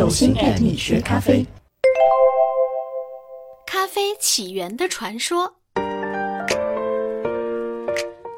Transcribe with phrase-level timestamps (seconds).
[0.00, 1.44] 手心带你学咖啡。
[3.66, 5.52] 咖啡起源的传说，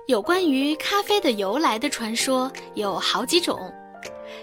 [0.08, 3.56] 有关于咖啡的由来的传说有好几种，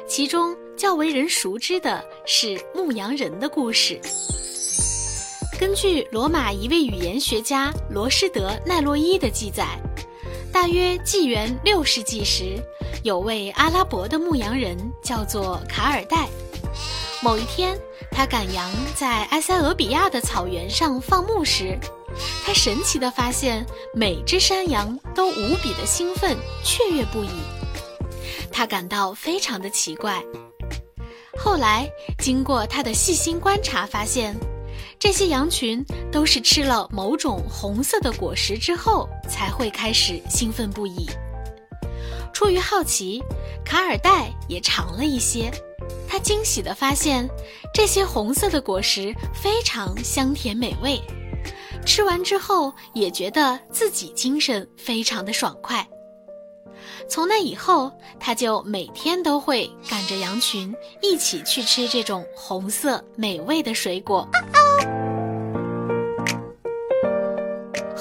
[0.07, 3.99] 其中较为人熟知的是牧羊人的故事。
[5.59, 9.77] 根据罗马一位语言学家罗施德奈洛伊的记载，
[10.53, 12.55] 大约纪元六世纪时，
[13.03, 16.25] 有位阿拉伯的牧羊人叫做卡尔代。
[17.21, 17.77] 某一天，
[18.11, 21.77] 他赶羊在埃塞俄比亚的草原上放牧时，
[22.45, 27.29] 他神奇地发现每只山羊都无比的兴奋，雀跃不已。
[28.51, 30.23] 他感到非常的奇怪。
[31.37, 34.33] 后来，经过他的细心观察，发现
[34.97, 41.05] 这些羊群都是吃了某种红色的果实之后才会开始兴奋不已。
[42.33, 43.21] 出于好奇，
[43.65, 45.51] 卡尔代也尝了一些。
[46.07, 47.29] 他惊喜地发现，
[47.73, 51.01] 这些红色的果实非常香甜美味，
[51.85, 55.87] 吃完之后也觉得自己精神非常的爽快。
[57.07, 64.27] 从那以后，他就每天都会赶着羊群一起去吃这种红色美味的水果。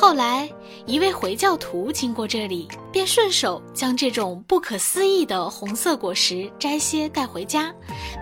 [0.08, 0.48] 后来，
[0.86, 7.70] 一位回教徒经过这里，便顺手将这种不可思议的红色果实摘些带回家，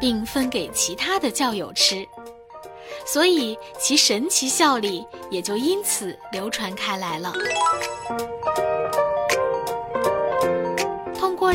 [0.00, 2.04] 并分给其他的教友吃，
[3.06, 7.32] 所以其神奇效力也就因此流传开来了。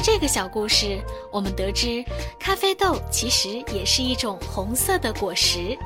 [0.03, 0.99] 这个小故事，
[1.31, 2.03] 我们得知
[2.39, 5.77] 咖啡豆其实也是一种红色的果实。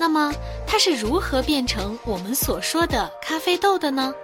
[0.00, 0.32] 那么
[0.66, 4.14] 它是如何变成我们所说的咖啡豆的呢？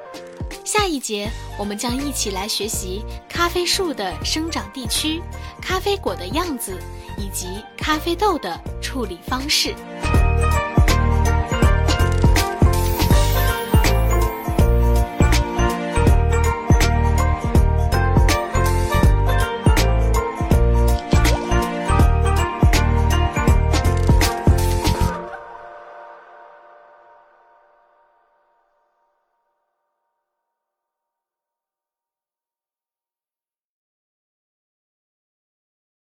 [0.64, 1.28] 下一节
[1.59, 5.20] 我们将一起来学习咖啡树的生长地区、
[5.61, 6.79] 咖啡果的样子
[7.19, 9.75] 以及咖啡豆的处理方式。